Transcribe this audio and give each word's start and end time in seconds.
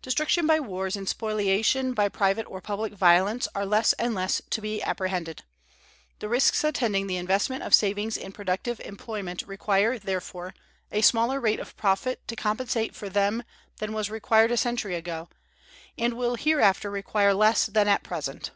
Destruction 0.00 0.46
by 0.46 0.58
wars 0.58 0.96
and 0.96 1.06
spoliation 1.06 1.92
by 1.92 2.08
private 2.08 2.44
or 2.48 2.62
public 2.62 2.94
violence 2.94 3.46
are 3.54 3.66
less 3.66 3.92
and 3.98 4.14
less 4.14 4.40
to 4.48 4.62
be 4.62 4.82
apprehended. 4.82 5.42
The 6.18 6.30
risks 6.30 6.64
attending 6.64 7.06
the 7.08 7.18
investment 7.18 7.62
of 7.62 7.74
savings 7.74 8.16
in 8.16 8.32
productive 8.32 8.80
employment 8.80 9.42
require, 9.42 9.98
therefore, 9.98 10.54
a 10.90 11.02
smaller 11.02 11.40
rate 11.42 11.60
of 11.60 11.76
profit 11.76 12.26
to 12.26 12.34
compensate 12.34 12.96
for 12.96 13.10
them 13.10 13.44
than 13.76 13.92
was 13.92 14.08
required 14.08 14.50
a 14.50 14.56
century 14.56 14.94
ago, 14.94 15.28
and 15.98 16.14
will 16.14 16.36
hereafter 16.36 16.90
require 16.90 17.34
less 17.34 17.66
than 17.66 17.86
at 17.86 18.02
present. 18.02 18.52